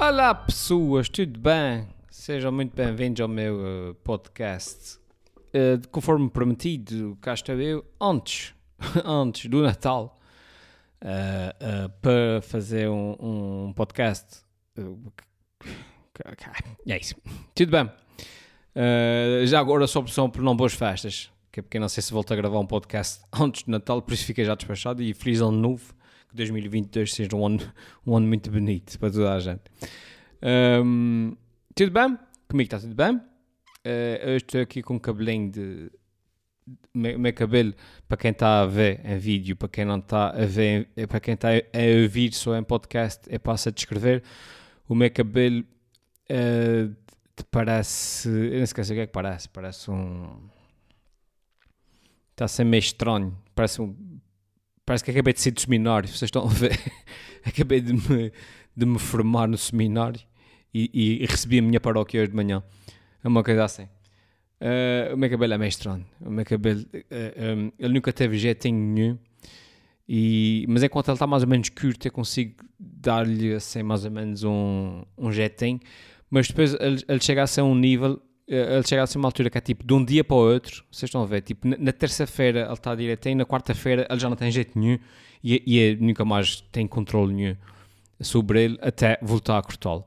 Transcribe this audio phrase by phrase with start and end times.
[0.00, 1.88] Olá pessoas, tudo bem?
[2.08, 4.96] Sejam muito bem-vindos ao meu uh, podcast.
[5.48, 8.54] Uh, conforme prometido, cá estou eu antes,
[9.04, 10.20] antes do Natal
[11.02, 14.42] uh, para fazer um, um podcast.
[16.86, 17.16] é isso.
[17.52, 17.90] Tudo bem.
[19.46, 22.32] já agora só opção por não boas festas, que é porque não sei se volto
[22.32, 25.58] a gravar um podcast antes do Natal, por isso fiquei já despachado e feliz ano
[25.58, 25.97] novo
[26.28, 27.72] que 2022 seja um ano,
[28.06, 29.62] um ano muito bonito para toda a gente.
[30.42, 31.36] Um,
[31.74, 32.18] tudo bem?
[32.48, 33.16] Comigo está tudo bem?
[33.16, 35.90] Uh, eu estou aqui com um cabelinho de.
[36.92, 37.72] Meu, meu cabelo,
[38.06, 41.32] para quem está a ver em vídeo, para quem não está a ver, para quem
[41.32, 44.22] está a ouvir só em podcast, é passa a descrever.
[44.86, 45.64] O meu cabelo
[46.30, 46.94] uh,
[47.50, 48.28] parece.
[48.28, 49.48] Eu não sei o que é que parece.
[49.48, 50.48] Parece um.
[52.32, 53.36] Está a ser meio estranho.
[53.54, 53.94] Parece um
[54.88, 56.72] Parece que acabei de sair do seminário, vocês estão a ver?
[57.44, 58.32] acabei de me,
[58.74, 60.18] de me formar no seminário
[60.72, 62.62] e, e, recebi a minha paróquia hoje de manhã.
[63.22, 63.82] É uma coisa assim.
[63.82, 66.06] Uh, o meu cabelo é meio estranho.
[66.22, 69.18] O meu cabelo, uh, eh, um, ele nunca teve jeitinho nenhum.
[70.08, 74.10] E, mas enquanto ele está mais ou menos curto, eu consigo dar-lhe assim mais ou
[74.10, 75.80] menos um, um jetinho.
[76.30, 79.58] Mas depois ele, ele chega a ser um nível ele chega a uma altura que
[79.58, 82.62] é tipo de um dia para o outro, vocês estão a ver, tipo na, terça-feira
[82.62, 84.98] ele está direito, e na quarta-feira ele já não tem jeito nenhum
[85.44, 87.56] e, e é, nunca mais tem controle nenhum
[88.20, 90.04] sobre ele até voltar a cortá-lo.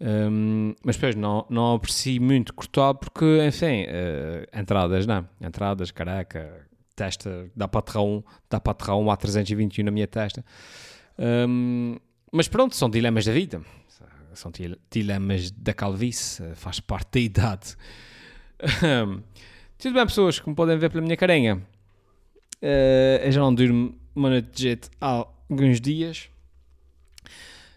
[0.00, 6.66] Um, mas depois não, não aprecio muito cortá-lo porque, enfim, uh, entradas, não, entradas, careca,
[6.96, 10.44] testa, dá patrão, dá patrão A321 na minha testa.
[11.18, 11.96] Um,
[12.32, 13.62] mas pronto, são dilemas da vida
[14.34, 14.52] são
[14.90, 17.76] dilemas da calvície, eh, faz parte da idade.
[19.78, 24.28] Tudo bem, pessoas, como podem ver pela minha carinha, uh, eu já não durmo uma
[24.28, 26.28] noite de jeito há alguns dias.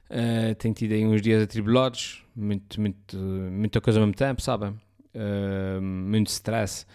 [0.10, 4.72] Uh, tenho tido aí uns dias atribulados, muito, muito, muita coisa ao mesmo tempo, sabem?
[5.16, 6.86] Uh, muito stress.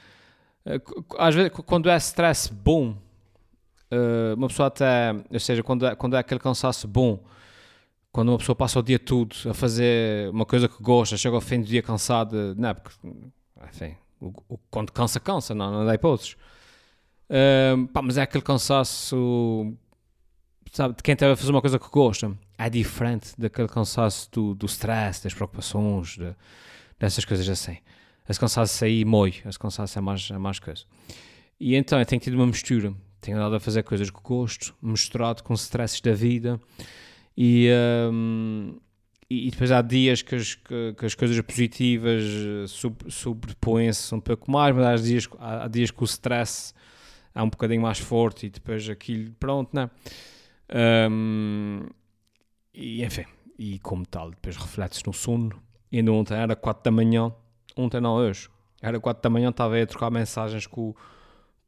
[1.18, 2.94] Às vezes, quando é stress bom,
[4.36, 7.24] uma pessoa até, ou seja, quando é, quando é aquele cansaço bom,
[8.12, 11.40] quando uma pessoa passa o dia todo a fazer uma coisa que gosta, chega ao
[11.40, 12.74] fim do dia cansado, não é?
[12.74, 12.96] Porque,
[13.68, 16.36] enfim, o, o, quando cansa, cansa, não, não dá hipóteses.
[17.92, 19.74] Pá, mas é aquele cansaço,
[20.72, 22.36] sabe, de quem está a fazer uma coisa que gosta.
[22.56, 26.34] É diferente daquele cansaço do, do stress, das preocupações, de,
[26.98, 27.78] dessas coisas assim.
[28.28, 30.84] Esse cansaço aí mói, esse cansaço é mais, é mais coisa.
[31.60, 32.92] E então eu tenho tido uma mistura.
[33.20, 36.60] Tenho andado a fazer coisas que gosto, misturado com stresses da vida
[37.40, 37.70] e,
[38.10, 38.76] um,
[39.30, 42.66] e depois há dias que as, que, que as coisas positivas eh,
[43.08, 46.74] sobrepõem-se um pouco mais, mas há dias, há, dias que o stress
[47.32, 49.88] é um bocadinho mais forte e depois aquilo, pronto, né?
[51.08, 51.86] Um,
[52.74, 53.24] e enfim,
[53.56, 55.62] e como tal, depois reflete-se no sono.
[55.92, 57.32] E ainda ontem era 4 da manhã,
[57.76, 58.50] ontem não, hoje,
[58.82, 60.92] era 4 da manhã, estava aí a trocar mensagens com,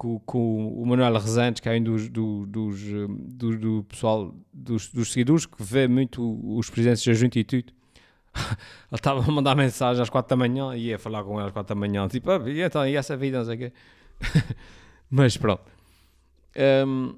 [0.00, 4.88] com, com o Manuel Rezantes, que é um dos, do, dos, do, do, pessoal, dos,
[4.88, 7.70] dos, seguidores, que vê muito os presidentes da Junta e tudo.
[8.34, 8.48] Ele
[8.94, 11.74] estava a mandar mensagem às 4 da manhã e ia falar com ele às 4
[11.74, 13.72] da manhã, tipo, ah, e então, e essa vida, não sei o quê.
[15.10, 15.70] Mas pronto.
[16.86, 17.14] Um,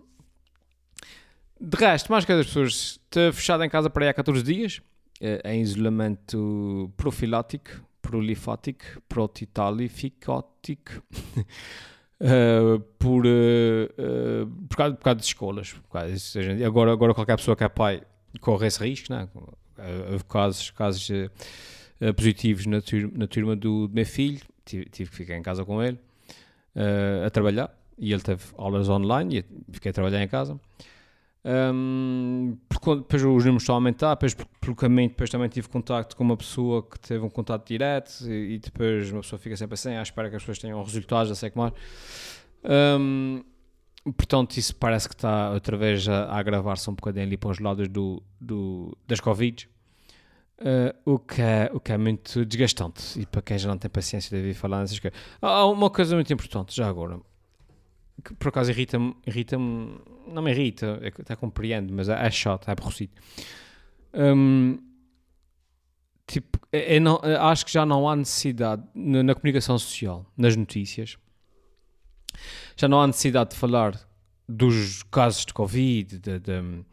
[1.61, 4.83] de resto, mais que as pessoas, estou fechado em casa para aí há 14 dias,
[5.21, 11.01] eh, em isolamento profilático, prolifático, protitalifícotico.
[12.23, 15.75] Uh, por, uh, por, causa, por causa de escolas.
[15.91, 18.03] Causa agora, agora qualquer pessoa que é pai
[18.41, 19.29] corre esse risco, né?
[20.09, 25.11] houve casos, casos uh, positivos na turma, na turma do, do, meu filho, tive, tive,
[25.11, 25.99] que ficar em casa com ele
[27.27, 30.59] a trabalhar e ele teve aulas online e fiquei a trabalhar em casa.
[31.45, 36.23] Um, depois os números estão a aumentar, depois pelo caminho depois também tive contacto com
[36.23, 39.95] uma pessoa que teve um contato direto e, e depois uma pessoa fica sempre assim,
[39.97, 41.73] à espera que as pessoas tenham resultados, já sei que mais.
[42.65, 43.43] Um,
[44.05, 47.59] portanto, isso parece que está outra vez a, a agravar-se um bocadinho ali para os
[47.59, 49.69] lados do, do, das Covid.
[50.61, 53.91] Uh, o, que é, o que é muito desgastante e para quem já não tem
[53.91, 55.19] paciência de ouvir falar nessas coisas.
[55.41, 57.19] Há uma coisa muito importante, já agora,
[58.23, 62.69] que por acaso irrita-me, irrita-me, não me irrita, é até compreendo, mas é, é chato,
[62.69, 63.13] é aborrecido.
[64.15, 64.79] Um,
[66.27, 70.27] tipo, é, é não, é, acho que já não há necessidade na, na, comunicação social,
[70.37, 71.17] nas notícias,
[72.77, 73.99] já não há necessidade de falar
[74.49, 76.85] dos casos de Covid, de, de,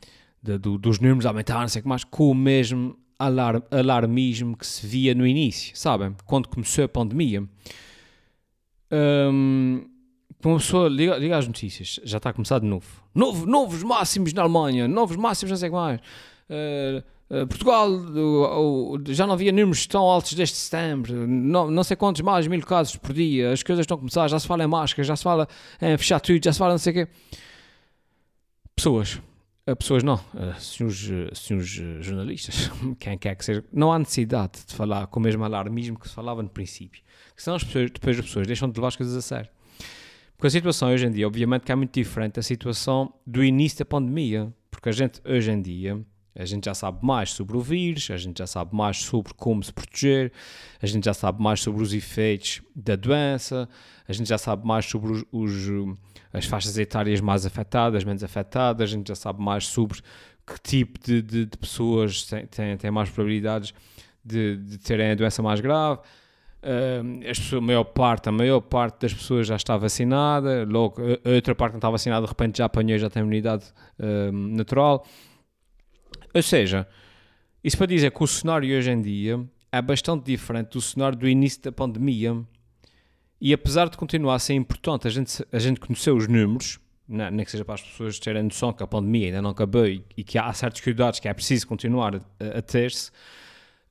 [0.42, 4.56] de, do, dos números aumentar, não sei o que mais, com o mesmo alarm, alarmismo
[4.56, 6.15] que se via no início, sabem?
[6.25, 7.44] Quando começou a pandemia.
[8.92, 9.88] Um,
[10.47, 12.88] uma pessoa liga, liga notícias, já está a começar de novo.
[13.13, 13.45] novo.
[13.45, 16.00] Novos máximos na Alemanha, novos máximos, não sei o que mais.
[16.50, 21.97] Uh, uh, Portugal uh, já não havia números tão altos desde setembro, não, não sei
[21.97, 24.68] quantos mais mil casos por dia, as coisas estão a começar, já se fala em
[24.68, 25.47] máscaras, já se fala
[25.81, 27.12] em fechar tudo, já se fala não sei o quê.
[28.74, 29.21] Pessoas,
[29.77, 30.21] pessoas não,
[30.57, 31.69] senhores, senhores
[32.00, 36.07] jornalistas, quem quer que seja, não há necessidade de falar com o mesmo alarmismo que
[36.07, 37.03] se falava no princípio,
[37.36, 39.59] que senão as pessoas, depois as pessoas deixam de levar as coisas a sério.
[40.39, 43.80] Porque a situação hoje em dia, obviamente, que é muito diferente da situação do início
[43.80, 44.53] da pandemia.
[44.71, 46.01] Porque a gente, hoje em dia,
[46.33, 49.62] a gente já sabe mais sobre o vírus, a gente já sabe mais sobre como
[49.62, 50.31] se proteger,
[50.81, 53.68] a gente já sabe mais sobre os efeitos da doença,
[54.07, 55.97] a gente já sabe mais sobre os, os
[56.31, 60.00] as faixas etárias mais afetadas, menos afetadas, a gente já sabe mais sobre
[60.47, 63.74] que tipo de, de, de pessoas têm, têm, mais probabilidades
[64.24, 66.00] de, de terem a doença mais grave.
[66.62, 71.02] Uh, as pessoas, a maior parte, a maior parte das pessoas já está vacinada, logo
[71.02, 73.66] a outra parte não está vacinada, de repente já apanhou já tem imunidade
[73.98, 75.06] uh, natural.
[76.34, 76.86] Ou seja,
[77.64, 79.40] isso para dizer que o cenário hoje em dia
[79.72, 82.36] é bastante diferente do cenário do início da pandemia.
[83.40, 86.78] E apesar de continuar a ser importante a gente, a gente conhecer os números,
[87.08, 89.88] não, nem que seja para as pessoas terem noção que a pandemia ainda não acabou
[89.88, 93.12] e, e que há certos cuidados que é preciso continuar a, a ter-se.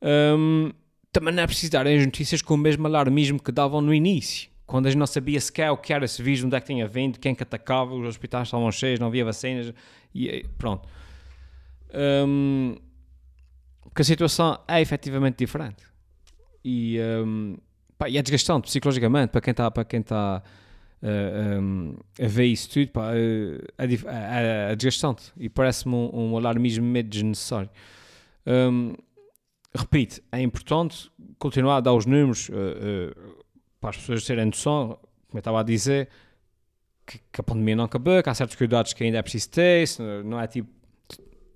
[0.02, 0.70] Um,
[1.12, 4.48] também não é preciso dar as notícias com o mesmo alarmismo que davam no início,
[4.66, 6.86] quando a gente não sabia sequer o que era esse vírus, onde é que tinha
[6.86, 9.72] vindo, quem que atacava, os hospitais estavam cheios, não havia vacinas,
[10.14, 10.86] e pronto.
[11.94, 12.76] Um,
[13.84, 15.82] porque a situação é efetivamente diferente.
[16.64, 17.56] E, um,
[17.96, 20.42] pá, e é desgastante psicologicamente para quem está para quem está
[21.02, 22.88] uh, um, a ver isso tudo.
[22.88, 27.70] Pá, é, é, é desgastante e parece-me um, um alarmismo meio desnecessário.
[28.46, 28.94] Um,
[29.74, 33.34] repito, é importante continuar a dar os números uh,
[33.80, 34.98] para as pessoas terem noção,
[35.28, 36.08] como eu estava a dizer,
[37.06, 39.88] que, que, a pandemia não acabou, que há certos cuidados que ainda é preciso ter,
[40.24, 40.78] não é tipo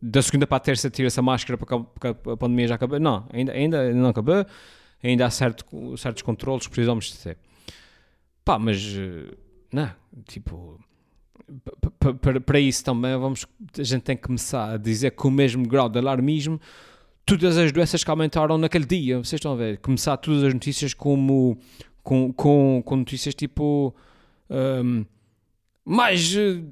[0.02, 2.98] da segunda para a terça tira-se a máscara porque a, pandemia já acabou.
[2.98, 4.44] Não, ainda, ainda não acabou,
[5.02, 5.64] ainda há certo,
[5.96, 7.38] certos controles que precisamos de ter.
[8.44, 9.32] Pá, mas eh,
[9.72, 9.90] não,
[10.26, 10.80] tipo,
[12.44, 13.46] para isso também vamos,
[13.78, 16.60] a gente tem que começar a dizer que o mesmo grau de alarmismo
[17.24, 19.18] todas as doenças que aumentaram naquele dia.
[19.18, 19.78] Vocês estão a ver?
[19.78, 21.58] Começar todas as notícias como
[22.02, 23.94] com, com, com notícias tipo
[24.50, 25.04] um,
[25.84, 26.64] mais uh,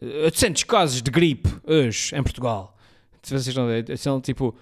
[0.00, 2.76] eh, 800 casos de gripe hoje em Portugal.
[3.22, 3.98] Vocês estão a ver?
[3.98, 4.54] São tipo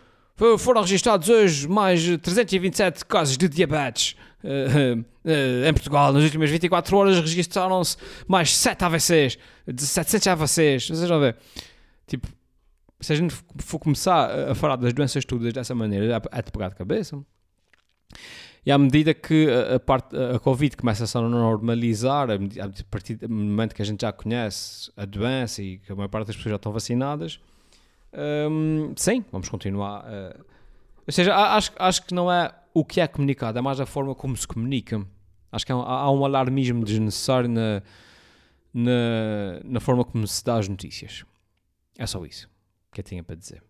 [0.58, 6.12] foram registrados hoje mais 327 casos de diabetes uh, uh, em Portugal.
[6.12, 7.96] Nas últimas 24 horas registraram-se
[8.26, 10.88] mais 7 AVCs, de 700 AVCs.
[10.88, 11.37] Vocês a ver?
[12.06, 12.28] Tipo,
[13.00, 16.69] se a gente for começar a falar das doenças todas dessa maneira, é de pegar
[16.69, 17.23] de cabeça.
[18.67, 22.38] E à medida que a, parte, a Covid começa a normalizar, a
[22.91, 26.29] partir do momento que a gente já conhece a doença e que a maior parte
[26.29, 27.38] das pessoas já estão vacinadas,
[28.50, 30.06] hum, sim, vamos continuar.
[31.06, 34.14] Ou seja, acho, acho que não é o que é comunicado, é mais a forma
[34.14, 35.06] como se comunica.
[35.52, 37.82] Acho que há, há um alarmismo desnecessário na,
[38.73, 41.23] na, na forma como se dá as notícias.
[41.99, 42.53] É só isso
[42.94, 43.62] que eu tinha para dizer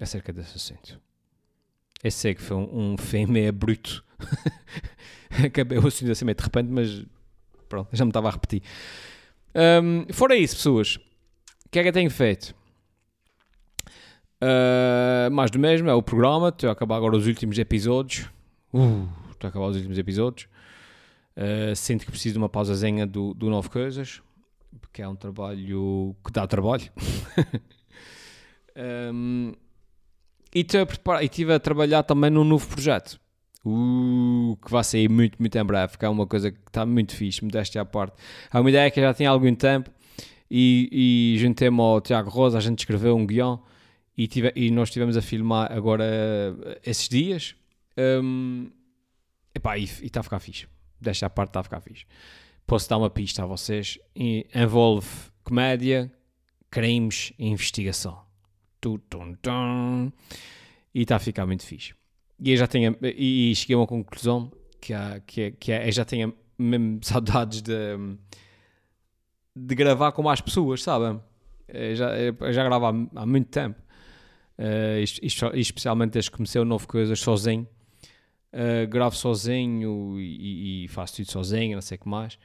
[0.00, 1.00] acerca desse assunto.
[2.02, 4.04] Eu sei que foi um, um fim meio bruto.
[5.44, 7.04] Acabei o assunto assim meio de repente, mas
[7.68, 8.62] pronto, já me estava a repetir.
[9.54, 12.54] Um, fora isso, pessoas, o que é que eu tenho feito?
[14.42, 16.48] Uh, mais do mesmo, é o programa.
[16.48, 18.28] Estou a acabar agora os últimos episódios.
[18.72, 20.48] Uh, estou a acabar os últimos episódios.
[21.36, 24.22] Uh, sinto que preciso de uma pausazinha do, do Novo Coisas
[24.80, 26.90] porque é um trabalho que dá trabalho.
[29.12, 29.52] um,
[30.54, 30.66] e
[31.22, 33.20] estive a, a trabalhar também num novo projeto.
[33.64, 37.16] Uh, que vai sair muito, muito em breve, que é uma coisa que está muito
[37.16, 38.16] fixe, me deste à parte.
[38.52, 39.90] É uma ideia que já tinha há algum tempo
[40.48, 43.60] e, e juntei-me ao Tiago Rosa, a gente escreveu um guião
[44.16, 46.04] e, tive, e nós estivemos a filmar agora
[46.84, 47.56] esses dias.
[47.98, 48.70] Um,
[49.52, 50.68] epá, e está a ficar fixe.
[51.00, 52.06] Desta parte está a ficar fixe
[52.66, 53.98] posso dar uma pista a vocês.
[54.14, 55.08] Envolve
[55.44, 56.12] comédia,
[56.70, 58.25] crimes e investigação.
[59.10, 60.12] Tum, tum.
[60.94, 61.94] E está a ficar muito fixe.
[62.40, 65.88] E eu já tenho, e, cheguei a uma conclusão que, há, que, é, que é,
[65.88, 67.72] eu já tenho mesmo saudades de,
[69.54, 71.20] de gravar com mais pessoas, sabem?
[71.94, 73.80] Já, eu já gravo há, há muito tempo.
[74.58, 77.66] Uh, isto, isto, especialmente desde que comecei o novo coisas sozinho.
[78.52, 82.38] Uh, gravo sozinho e, e, faço tudo sozinho, não sei o que mais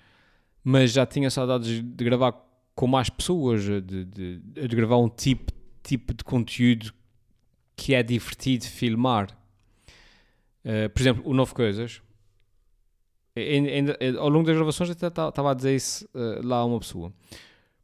[0.64, 2.34] mas já tinha saudades de gravar
[2.76, 5.52] com mais pessoas, de, de, de gravar um tipo,
[5.84, 6.94] tipo de conteúdo
[7.76, 9.32] que é divertido filmar.
[10.64, 12.02] Uh, por exemplo, o Novo Coisas.
[13.36, 17.14] Ainda, ao longo das gravações até estava a dizer isso uh, lá a uma pessoa.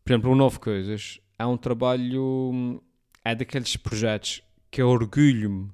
[0.03, 2.81] Por exemplo, o Novo Coisas é um trabalho.
[3.23, 5.71] é daqueles projetos que eu orgulho-me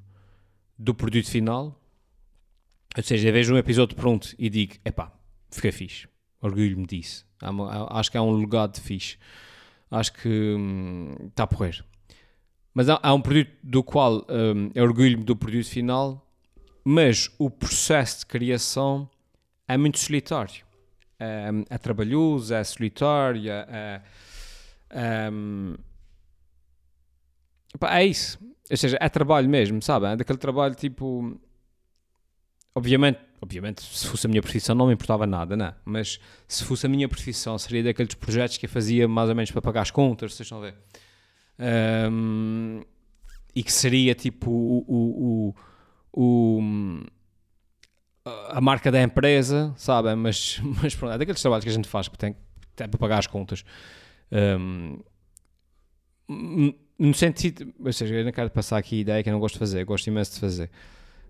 [0.78, 1.80] do produto final.
[2.96, 5.12] Ou seja, eu vejo um episódio pronto e digo, epá,
[5.50, 6.08] fiquei fixe.
[6.42, 7.26] Orgulho-me disso.
[7.90, 9.18] Acho que é um legado fixe.
[9.90, 10.30] Acho que
[11.28, 11.84] está hum, a porrer.
[12.74, 16.26] Mas há, há, um produto do qual hum, eu orgulho-me do produto final,
[16.84, 19.10] mas o processo de criação
[19.68, 20.66] é muito solitário.
[21.20, 24.02] É, é trabalhoso, é solitário, é,
[24.90, 25.76] é, hum,
[27.82, 28.40] é isso.
[28.70, 30.08] Ou seja, é trabalho mesmo, sabe?
[30.08, 31.40] É daquele trabalho tipo.
[32.76, 35.68] Obviamente, obviamente, se fosse a minha profissão não me importava nada, não.
[35.68, 35.76] É?
[35.86, 39.52] Mas se fosse a minha profissão, seria daqueles projetos que eu fazia mais ou menos
[39.52, 40.76] para pagar as contas, vocês estão a ver?
[41.64, 42.82] Um,
[43.56, 45.56] e que seria tipo o, o,
[46.12, 47.04] o, o,
[48.50, 50.14] a marca da empresa, sabe?
[50.16, 52.36] Mas, mas pronto, é daqueles trabalhos que a gente faz que tem,
[52.76, 53.64] tem para pagar as contas.
[54.32, 55.00] Um,
[56.98, 59.56] no sentido, ou seja, eu não quero passar aqui a ideia que eu não gosto
[59.56, 60.72] de fazer, gosto imenso de fazer,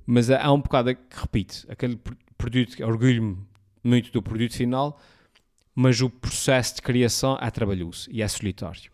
[0.06, 2.00] mas há um bocado que repito, aquele
[2.38, 3.38] produto, orgulho-me
[3.84, 5.00] muito do produto final,
[5.75, 8.92] mas o processo de criação é trabalhoso e é solitário.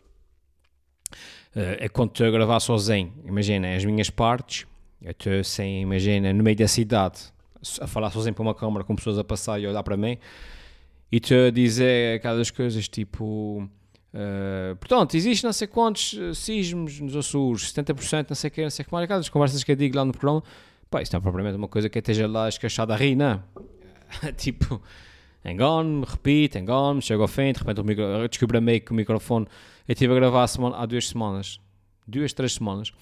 [1.54, 4.66] Eh, é quando a gravar sozinho, imagina, as minhas partes,
[5.02, 7.20] eu estou assim, imagina, no meio da cidade,
[7.80, 10.18] a falar sozinho para uma câmara com pessoas a passar e a olhar para mim,
[11.10, 13.68] e estou a dizer aquelas coisas tipo
[14.12, 18.62] Uh, portanto, existe não sei quantos uh, sismos nos Açores, 70%, não sei o que,
[18.62, 19.04] não sei o que mais.
[19.04, 20.42] Aquelas conversas que eu digo lá no programa,
[20.90, 23.42] pá, isto não é propriamente uma coisa que esteja lá escachada a rir, não.
[24.36, 24.82] tipo,
[25.44, 29.46] engano-me, repito, engano-me, chego ao fim, de repente o micro, descobri meio que o microfone.
[29.88, 31.60] Eu estive a gravar semana, há duas semanas,
[32.06, 32.92] duas, três semanas,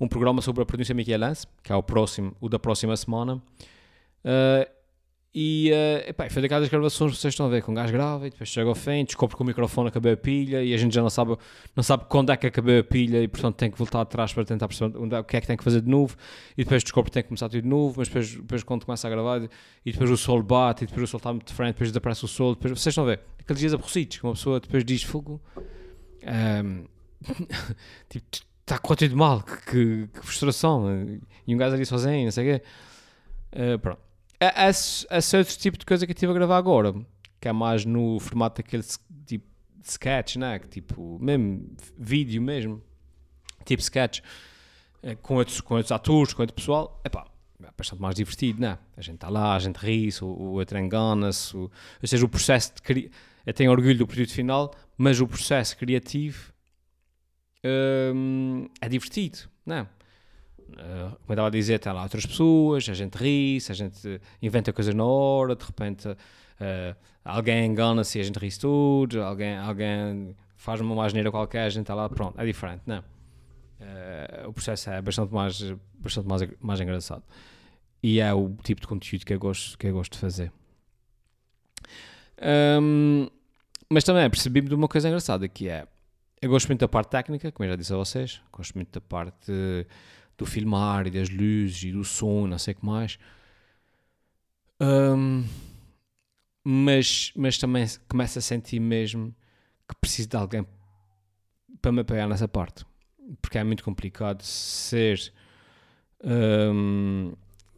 [0.00, 3.42] um programa sobre a pronúncia michelense, que é o próximo, o da próxima semana.
[4.24, 4.79] Uh,
[5.32, 8.30] e uh, epá, foi daquelas gravações vocês estão a ver, com um gajo grava e
[8.30, 11.02] depois chega ao fim, descobre que o microfone acabou a pilha e a gente já
[11.02, 11.36] não sabe,
[11.76, 14.44] não sabe quando é que acabou a pilha e portanto tem que voltar atrás para
[14.44, 16.16] tentar perceber onde, é, o que é que tem que fazer de novo.
[16.58, 19.06] E depois descobre que tem que começar tudo de novo, mas depois, depois quando começa
[19.06, 19.40] a gravar
[19.86, 22.28] e depois o sol bate e depois o sol está muito diferente, depois desaparece o
[22.28, 25.40] sol, depois vocês estão a ver, aqueles dias aborrecidos que uma pessoa depois diz fogo,
[25.56, 26.84] um, ehm,
[28.10, 28.26] tipo,
[28.62, 32.58] está a mal, que, que, que, frustração, e um gajo ali sozinho, não sei o
[32.58, 32.64] quê,
[33.54, 34.09] uh, pronto
[34.40, 36.94] esse, esse outro tipo de coisa que eu estive a gravar agora,
[37.40, 38.84] que é mais no formato daquele
[39.26, 39.46] tipo
[39.84, 40.58] sketch, né?
[40.58, 42.82] Que, tipo, mesmo vídeo mesmo,
[43.64, 44.20] tipo sketch,
[45.02, 47.26] eh, com outros, com outros atores, com outro pessoal, epá,
[47.62, 48.78] é bastante mais divertido, né?
[48.96, 51.70] A gente está lá, a gente ri-se, o, o outro engana-se, ou
[52.04, 53.10] seja, o processo de criar,
[53.44, 56.52] eu tenho orgulho do produto final, mas o processo criativo
[58.14, 59.86] hum, é divertido, não é?
[60.72, 64.72] Uh, como estava a dizer, tem lá outras pessoas, a gente ri-se, a gente inventa
[64.72, 70.36] coisas na hora, de repente uh, alguém engana-se e a gente ri-se tudo, alguém, alguém
[70.56, 74.90] faz uma asneira qualquer, a gente está lá, pronto, é diferente, não uh, O processo
[74.90, 75.60] é bastante mais,
[75.98, 77.22] bastante mais, mais engraçado.
[78.02, 80.52] E é o tipo de conteúdo que eu gosto, que eu gosto de fazer.
[82.80, 83.28] Um,
[83.90, 85.86] mas também percebi-me de uma coisa engraçada, que é,
[86.40, 89.00] eu gosto muito da parte técnica, como eu já disse a vocês, gosto muito da
[89.00, 89.52] parte
[90.40, 93.18] do filmar e das luzes e do som, não sei o que mais.
[94.80, 95.44] Um,
[96.64, 99.34] mas, mas também começo a sentir mesmo
[99.86, 100.66] que preciso de alguém
[101.82, 102.86] para me apoiar nessa parte.
[103.42, 105.32] Porque é muito complicado ser,
[106.24, 107.34] um,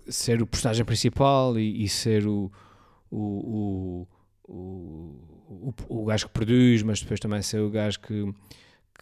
[0.09, 2.51] ser o personagem principal e, e ser o,
[3.11, 4.09] o, o,
[4.45, 8.33] o, o, o gajo que produz, mas depois também ser o gajo que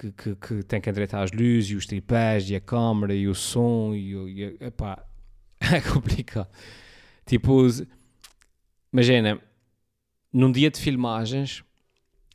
[0.00, 3.28] que, que, que, tem que endireitar as luzes e os tripés e a câmera e
[3.28, 5.04] o som e, e epá,
[5.60, 6.48] é complicado.
[7.26, 7.66] Tipo,
[8.90, 9.40] imagina,
[10.32, 11.62] num dia de filmagens,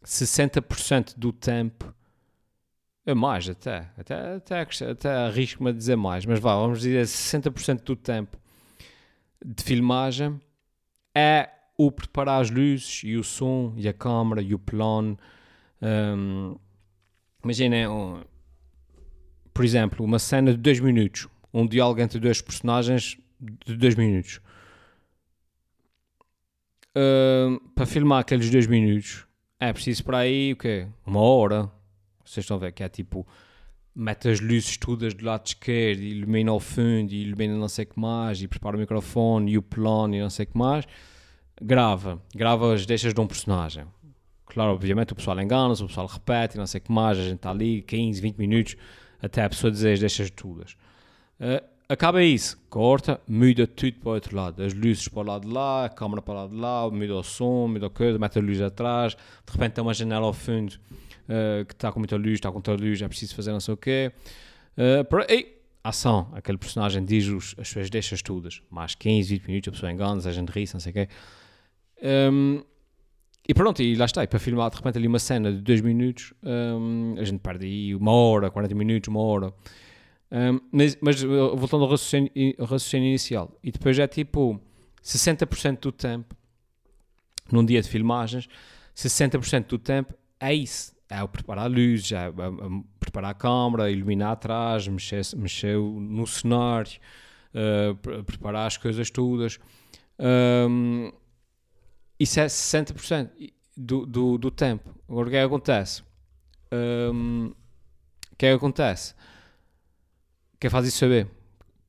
[0.05, 1.91] 60% do tempo,
[3.03, 7.81] é mais até, até, até, até arrisco-me a dizer mais, mas vá, vamos dizer 60%
[7.81, 8.38] do tempo
[9.43, 10.39] de filmagem
[11.15, 15.17] é o preparar as luzes e o som e a câmera e o plano.
[15.81, 16.55] Um,
[17.45, 18.23] Imaginem, um,
[19.53, 24.41] por exemplo, uma cena de 2 minutos, um diálogo entre dois personagens de 2 minutos.
[26.97, 29.27] Uh, para filmar aqueles 2 minutos
[29.59, 30.87] é preciso para aí o quê?
[31.05, 31.71] Uma hora.
[32.25, 33.27] Vocês estão a ver que é tipo
[33.93, 37.99] mete as luzes todas do lado esquerdo, ilumina o fundo, ilumina não sei o que
[37.99, 40.85] mais, e prepara o microfone e o plano e não sei o que mais.
[41.61, 43.85] Grava, grava as deixas de um personagem.
[44.55, 47.51] Claro, obviamente o pessoal engana-se, o pessoal repete, não sei que mais, a gente está
[47.51, 48.77] ali 15, 20 minutos
[49.21, 50.62] até a pessoa dizer deixas tudo.
[50.62, 55.45] Uh, acaba isso, corta, muda tudo para o outro lado, as luzes para o lado
[55.45, 58.17] de lá, a câmera para o lado de lá, muda o som, muda a coisa,
[58.17, 62.00] mete a luz atrás, de repente tem uma janela ao fundo uh, que está com
[62.00, 64.13] muita luz, está com muita luz, é preciso fazer não sei o quê.
[64.77, 69.47] Uh, por, ei, ação, aquele personagem diz os, as suas deixas todas, mais 15, 20
[69.47, 71.09] minutos, a pessoa engana-se, a gente ri, não sei o quê.
[72.31, 72.63] Um,
[73.47, 75.81] e pronto, e lá está, e para filmar de repente ali uma cena de 2
[75.81, 79.53] minutos, um, a gente perde aí uma hora, 40 minutos, uma hora.
[80.31, 84.59] Um, mas, mas, voltando ao raciocínio, ao raciocínio, inicial, e depois é tipo
[85.03, 86.35] 60% do tempo,
[87.51, 88.47] num dia de filmagens,
[88.95, 90.95] 60% do tempo é isso.
[91.07, 92.31] É o preparar a luz, é, é, é
[92.99, 96.93] preparar a câmera, iluminar atrás, mexer, mexer no cenário,
[97.53, 99.59] uh, preparar as coisas todas.
[100.19, 101.11] Um,
[102.19, 103.29] isso é 60%
[103.75, 104.95] do, do, do tempo.
[105.10, 106.03] Agora o que é que acontece?
[106.72, 107.53] Um,
[108.31, 109.13] o que é que acontece?
[110.60, 111.27] Quem faz isso saber?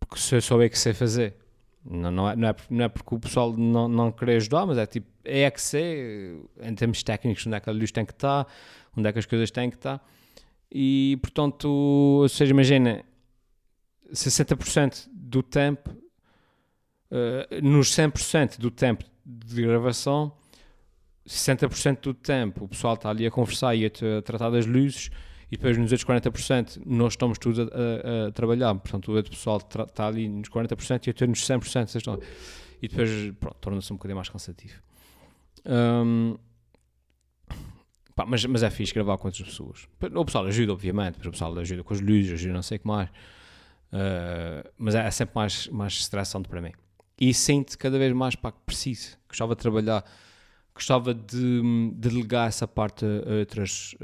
[0.01, 1.37] Porque se eu souber que sei fazer.
[1.85, 4.77] Não, não, é, não, é, não é porque o pessoal não, não quer ajudar, mas
[4.77, 8.13] é tipo, é que sei, em termos técnicos, onde é que a luz tem que
[8.13, 8.47] estar,
[8.97, 10.05] onde é que as coisas têm que estar.
[10.71, 13.05] E, portanto, ou seja, imagina,
[14.13, 15.91] 60% do tempo,
[17.11, 20.33] uh, nos 100% do tempo de gravação,
[21.27, 25.11] 60% do tempo o pessoal está ali a conversar e a, a tratar das luzes
[25.51, 29.31] e depois nos outros 40% nós estamos todos a, a, a trabalhar, portanto o outro
[29.33, 32.21] pessoal está ali nos 40% e até nos 100% estão,
[32.81, 33.11] e depois
[33.61, 34.81] torna-se um bocadinho mais cansativo.
[35.65, 36.37] Um,
[38.15, 39.89] pá, mas, mas é fixe gravar com outras pessoas.
[40.15, 42.87] O pessoal ajuda, obviamente, o pessoal ajuda com as luzes, ajuda não sei o que
[42.87, 46.73] mais, uh, mas é, é, sempre mais, mais estressante para mim.
[47.19, 50.05] E sinto cada vez mais para que preciso, gostava de trabalhar
[50.77, 53.97] gostava de, de delegar essa parte a outras,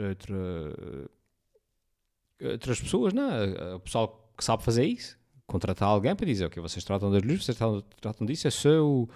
[2.41, 3.75] a outras pessoas, não é?
[3.75, 7.45] O pessoal que sabe fazer isso, contratar alguém para dizer, ok, vocês tratam das luzes,
[7.45, 9.07] vocês tratam, tratam disso, é só o,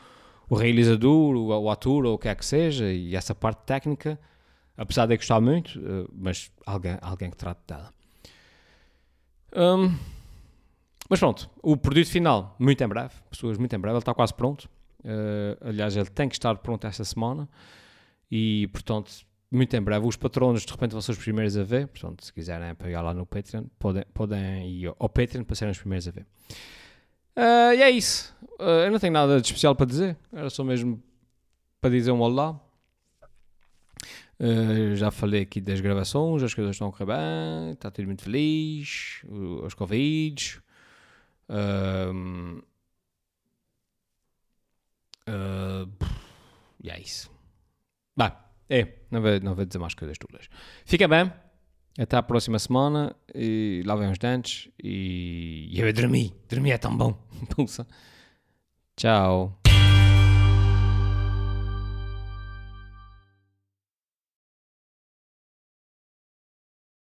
[0.51, 4.21] o realizador, o, o, ator ou o que é que seja, e essa parte técnica,
[4.77, 7.91] apesar de gostar muito, eh, mas alguém, alguém que trate dela.
[9.57, 9.97] Um,
[11.09, 14.35] mas pronto, o produto final, muito em breve, pessoas, muito em breve, ele está quase
[14.35, 14.69] pronto.
[15.01, 17.49] Uh, aliás, ele tem que estar pronto esta semana
[18.31, 19.13] e, portanto,
[19.51, 21.87] muito em breve, os patronos de repente vão ser os primeiros a ver.
[21.89, 25.79] Portanto, se quiserem pegar lá no Patreon, podem, podem ir ao Patreon para serem os
[25.79, 26.27] primeiros a ver.
[27.37, 28.35] Uh, e é isso.
[28.59, 30.17] Uh, eu não tenho nada de especial para dizer.
[30.33, 31.03] Era só mesmo
[31.81, 32.61] para dizer um olá.
[34.39, 38.23] Uh, já falei aqui das gravações, as coisas estão a correr bem, está tudo muito
[38.23, 39.23] feliz,
[39.63, 40.61] os convites.
[41.49, 42.63] Uh,
[46.83, 47.31] e é isso.
[48.17, 50.49] Bah, é, não vou, não vou dizer mais coisas todas.
[50.85, 51.33] Fica bem.
[51.99, 53.15] Até a próxima semana.
[53.35, 54.69] E lavem os dentes.
[54.83, 56.35] E, e eu dormi.
[56.49, 57.19] Dormir é tão bom.
[58.97, 59.66] Tchau.